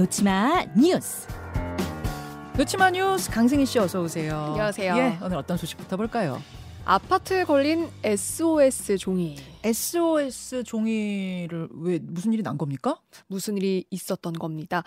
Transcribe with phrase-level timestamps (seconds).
[0.00, 1.28] 놓치마 뉴스.
[2.56, 4.34] 놓치마 뉴스 강승희 씨 어서 오세요.
[4.48, 4.96] 안녕하세요.
[4.96, 6.40] 예, 오늘 어떤 소식부터 볼까요?
[6.86, 9.36] 아파트에 걸린 SOS 종이.
[9.62, 13.00] SOS 종이를 왜 무슨 일이 난 겁니까?
[13.26, 14.82] 무슨 일이 있었던 겁니다.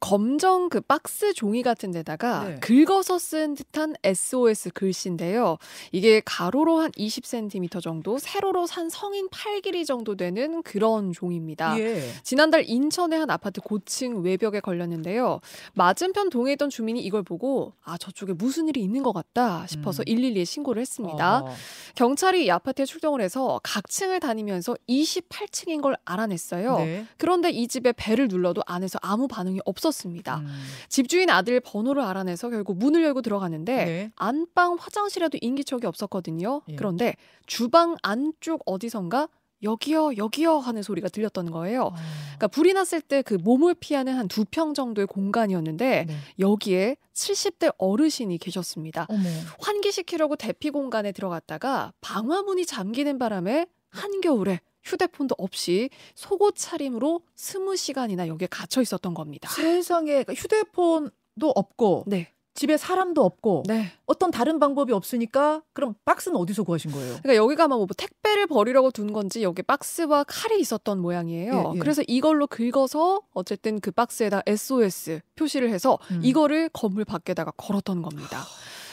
[0.00, 2.60] 검정 그 박스 종이 같은 데다가 네.
[2.60, 5.58] 긁어서 쓴 듯한 SOS 글씨인데요.
[5.92, 11.78] 이게 가로로 한 20cm 정도, 세로로 한 성인 팔 길이 정도 되는 그런 종이입니다.
[11.78, 12.02] 예.
[12.22, 15.40] 지난달 인천의 한 아파트 고층 외벽에 걸렸는데요.
[15.74, 20.12] 맞은편 동에 있던 주민이 이걸 보고 아 저쪽에 무슨 일이 있는 것 같다 싶어서 음.
[20.12, 21.38] 112에 신고를 했습니다.
[21.40, 21.54] 어,
[21.94, 26.78] 경찰이 이 아파트에 출동을 해서 각층 을 다니면서 28층인 걸 알아냈어요.
[26.78, 27.06] 네.
[27.16, 30.38] 그런데 이 집에 벨을 눌러도 안에서 아무 반응이 없었습니다.
[30.38, 30.46] 음,
[30.88, 34.10] 집주인 아들 번호를 알아내서 결국 문을 열고 들어갔는데 네.
[34.16, 36.62] 안방 화장실에도 인기척이 없었거든요.
[36.68, 36.76] 예.
[36.76, 37.14] 그런데
[37.46, 39.28] 주방 안쪽 어디선가
[39.64, 41.82] 여기요 여기요 하는 소리가 들렸던 거예요.
[41.86, 41.94] 어,
[42.26, 46.16] 그러니까 불이 났을 때 그 몸을 피하는 한 두 평 정도의 공간이었는데 네.
[46.38, 49.06] 여기에 70대 어르신이 계셨습니다.
[49.08, 49.28] 어머.
[49.58, 58.48] 환기시키려고 대피 공간에 들어갔다가 방화문이 잠기는 바람에 한겨울에 휴대폰도 없이 속옷 차림으로 스무 시간이나 여기에
[58.50, 59.50] 갇혀 있었던 겁니다.
[59.50, 63.92] 세상에 그러니까 휴대폰도 없고 네, 집에 사람도 없고 네.
[64.06, 67.18] 어떤 다른 방법이 없으니까 그럼 박스는 어디서 구하신 거예요?
[67.22, 71.52] 그러니까 여기가 아마 뭐 택배를 버리려고 둔 건지 여기 박스와 칼이 있었던 모양이에요.
[71.52, 71.78] 예, 예.
[71.78, 76.20] 그래서 이걸로 긁어서 어쨌든 그 박스에다 SOS 표시를 해서 음.
[76.24, 78.44] 이거를 건물 밖에다가 걸었던 겁니다.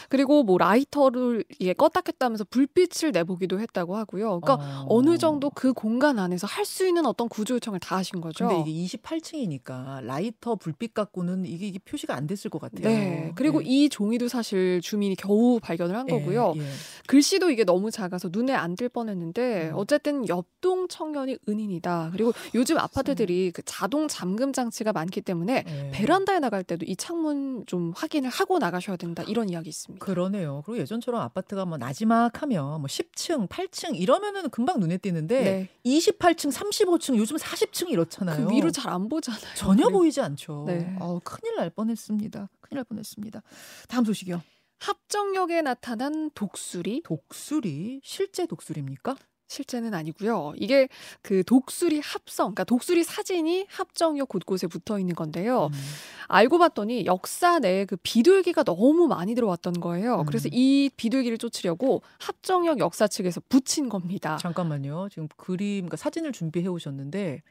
[0.10, 4.40] 그리고 뭐 라이터를 이게 껐다 켰다 하면서 불빛을 내보기도 했다고 하고요.
[4.40, 4.86] 그러니까 어.
[4.90, 8.48] 어느 정도 그 공간 안에서 할 수 있는 어떤 구조 요청을 다 하신 거죠.
[8.48, 12.84] 근데 이게 28층이니까 라이터 불빛 갖고는 이게, 이게 표시가 안 됐을 것 같아요.
[12.88, 13.32] 네.
[13.36, 13.68] 그리고 예.
[13.68, 16.54] 이 종이도 사실 주민이 겨우 발견을 한 거고요.
[16.56, 16.66] 예, 예.
[17.08, 19.76] 글씨도 이게 너무 작아서 눈에 안 들 뻔했는데 음.
[19.76, 22.10] 어쨌든 옆동 청년이 은인이다.
[22.12, 25.92] 그리고 요즘 아파트들이 그 자동 잠금 장치가 많기 때문에 예.
[25.94, 29.24] 베란다에 나갈 때도 이 창문 좀 확인을 하고 나가셔야 된다.
[29.28, 29.95] 이런 이야기 있습니다.
[30.00, 30.62] 그러네요.
[30.66, 35.70] 그리고 예전처럼 아파트가 뭐 나지막하면 뭐 10층, 8층 이러면은 금방 눈에 띄는데 네.
[35.86, 38.48] 28층, 35층, 요즘 40층 이렇잖아요.
[38.48, 39.56] 그 위로 잘 안 보잖아요.
[39.56, 40.64] 전혀 보이지 않죠.
[40.68, 40.96] 네.
[41.00, 42.50] 어, 큰일 날 뻔했습니다.
[42.62, 43.42] 큰일 날 뻔했습니다.
[43.90, 44.42] 다음 소식이요.
[44.80, 49.16] 합정역에 나타난 독수리 독수리 실제 독수리입니까?
[49.48, 50.54] 실제는 아니고요.
[50.58, 50.88] 이게
[51.22, 55.68] 그 독수리 합성, 그러니까 독수리 사진이 합정역 곳곳에 붙어 있는 건데요.
[55.72, 55.80] 음.
[56.28, 60.22] 알고 봤더니 역사 내에 그 비둘기가 너무 많이 들어왔던 거예요.
[60.22, 60.26] 음.
[60.26, 64.38] 그래서 이 비둘기를 쫓으려고 합정역 역사 측에서 붙인 겁니다.
[64.38, 65.10] 잠깐만요.
[65.12, 67.42] 지금 그림, 그러니까 사진을 준비해 오셨는데,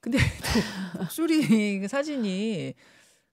[0.00, 0.18] 근데
[0.94, 2.74] 또 독수리 그 사진이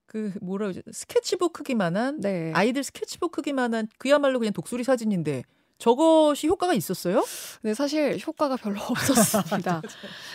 [0.06, 0.80] 그 뭐라 그러죠?
[0.90, 2.52] 스케치북 크기만한 네.
[2.54, 5.44] 아이들 스케치북 크기만한 그야말로 그냥 독수리 사진인데
[5.78, 7.24] 저것이 효과가 있었어요?
[7.62, 9.82] 근데 사실 효과가 별로 없었습니다.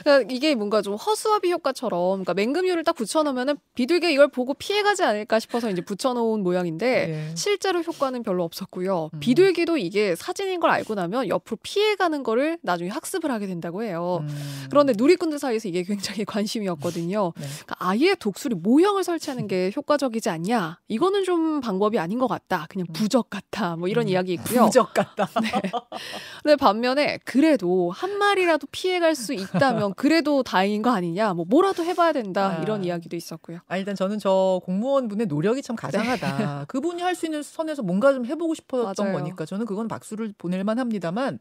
[0.04, 5.40] 그러니까 이게 뭔가 좀 허수아비 효과처럼 그러니까 맹금류를 딱 붙여놓으면은 비둘기가 이걸 보고 피해가지 않을까
[5.40, 7.36] 싶어서 이제 붙여놓은 모양인데 예.
[7.36, 9.10] 실제로 효과는 별로 없었고요.
[9.14, 9.20] 음.
[9.20, 14.20] 비둘기도 이게 사진인 걸 알고 나면 옆으로 피해가는 거를 나중에 학습을 하게 된다고 해요.
[14.22, 14.68] 음.
[14.70, 17.34] 그런데 누리꾼들 사이에서 이게 굉장히 관심이었거든요.
[17.36, 17.46] 네.
[17.66, 20.80] 그러니까 아예 독수리 모형을 설치하는 게 효과적이지 않냐?
[20.88, 22.66] 이거는 좀 방법이 아닌 것 같다.
[22.70, 23.76] 그냥 부적 같다.
[23.76, 24.10] 뭐 이런 음.
[24.10, 24.66] 이야기 있고요.
[24.72, 25.28] 부적 같다.
[26.44, 31.34] 근데 반면에 그래도 한 마리라도 피해갈 수 있다면 그래도 다행인 거 아니냐?
[31.34, 32.58] 뭐 뭐라도 해봐야 된다.
[32.58, 32.62] 아.
[32.62, 33.60] 이런 이야기도 있었고요.
[33.68, 36.66] 아, 일단 저는 저 공무원 분의 노력이 참 가장하다.
[36.68, 39.14] 그분이 할 수 있는 선에서 뭔가 좀 해보고 싶었던 맞아요.
[39.18, 41.38] 거니까 저는 그건 박수를 보낼만 합니다만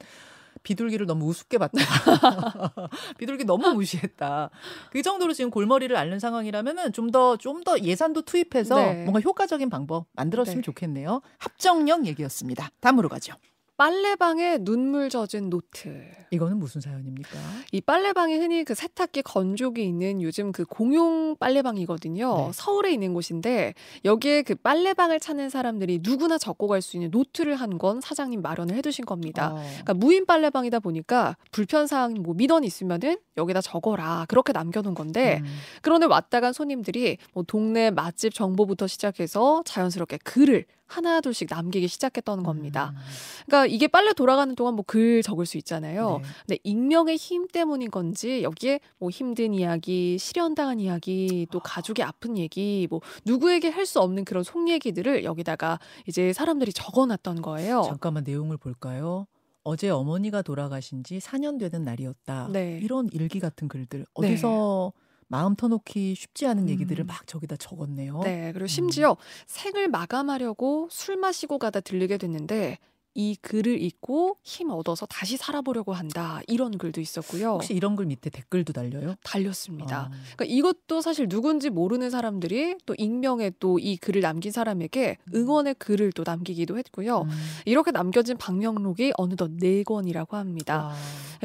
[0.65, 1.73] 비둘기를 너무 우습게 봤다.
[3.19, 4.51] 비둘기 너무 무시했다.
[4.91, 9.03] 그 정도로 지금 골머리를 앓는 상황이라면은 좀 더 좀 더 예산도 투입해서 네.
[9.05, 10.63] 뭔가 효과적인 방법 만들었으면 네.
[10.63, 11.21] 좋겠네요.
[11.39, 12.71] 합정역 얘기였습니다.
[12.81, 13.35] 다음으로 가죠.
[13.83, 16.05] 빨래방에 눈물 젖은 노트.
[16.31, 17.37] 이거는 무슨 사연입니까?
[17.73, 22.37] 이 빨래방에 흔히 그 세탁기 건조기 있는 요즘 그 공용 빨래방이거든요.
[22.37, 22.51] 네.
[22.55, 28.01] 서울에 있는 곳인데 여기에 그 빨래방을 찾는 사람들이 누구나 적고 갈 수 있는 노트를 한권
[28.01, 29.53] 사장님 마련을 해두신 겁니다.
[29.53, 29.57] 어.
[29.57, 35.59] 그러니까 무인 빨래방이다 보니까 불편 사항 뭐 민원 있으면은 여기다 적어라 그렇게 남겨놓은 건데 음.
[35.81, 42.43] 그런데 왔다 간 손님들이 뭐 동네 맛집 정보부터 시작해서 자연스럽게 글을 하나 둘씩 남기기 시작했던
[42.43, 42.93] 겁니다.
[42.95, 43.01] 음.
[43.47, 46.19] 그러니까 이게 빨래 돌아가는 동안 뭐 글 적을 수 있잖아요.
[46.19, 46.29] 네.
[46.47, 52.87] 근데 익명의 힘 때문인 건지 여기에 뭐 힘든 이야기, 실현당한 이야기, 또 가족의 아픈 얘기,
[52.91, 57.83] 뭐 누구에게 할 수 없는 그런 속 얘기들을 여기다가 이제 사람들이 적어놨던 거예요.
[57.87, 59.27] 잠깐만 내용을 볼까요?
[59.65, 62.49] 어제 어머니가 돌아가신 지 4년 되는 날이었다.
[62.53, 62.79] 네.
[62.83, 64.93] 이런 일기 같은 글들 어디서
[65.33, 66.69] 마음 터놓기 쉽지 않은 음.
[66.69, 68.21] 얘기들을 막 저기다 적었네요.
[68.23, 72.77] 네, 그리고 심지어 생을 마감하려고 술 마시고 가다 들르게 됐는데
[73.15, 76.41] 이 글을 읽고 힘 얻어서 다시 살아보려고 한다.
[76.47, 77.53] 이런 글도 있었고요.
[77.55, 79.15] 혹시 이런 글 밑에 댓글도 달려요?
[79.23, 80.11] 달렸습니다.
[80.11, 80.11] 아.
[80.37, 86.23] 그러니까 이것도 사실 누군지 모르는 사람들이 또 익명에 또이 글을 남긴 사람에게 응원의 글을 또
[86.25, 87.23] 남기기도 했고요.
[87.23, 87.31] 음.
[87.67, 90.87] 이렇게 남겨진 방명록이 어느덧 네 권이라고 합니다.
[90.87, 90.95] 와.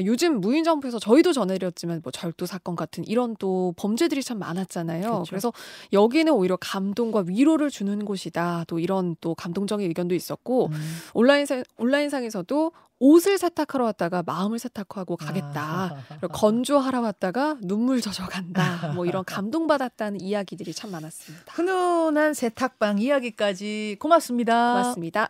[0.06, 5.02] 요즘 무인정부에서 저희도 전해드렸지만 뭐 절도 사건 같은 이런 또 범죄들이 참 많았잖아요.
[5.02, 5.26] 그렇죠.
[5.30, 5.54] 그래서
[5.92, 8.66] 여기는 오히려 감동과 위로를 주는 곳이다.
[8.68, 10.98] 또 이런 또 감동적인 의견도 있었고 음.
[11.14, 15.62] 온라인상 온라인상에서도 옷을 세탁하러 왔다가 마음을 세탁하고 가겠다.
[15.62, 16.04] 아.
[16.20, 18.94] 그리고 건조하러 왔다가 눈물 젖어간다.
[18.94, 21.54] 뭐 이런 감동받았다는 이야기들이 참 많았습니다.
[21.54, 24.74] 훈훈한 세탁방 이야기까지 고맙습니다.
[24.74, 25.30] 고맙습니다.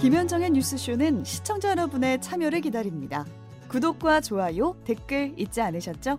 [0.00, 3.24] 김현정의 뉴스쇼는 시청자 여러분의 참여를 기다립니다.
[3.68, 6.18] 구독과 좋아요, 댓글 잊지 않으셨죠?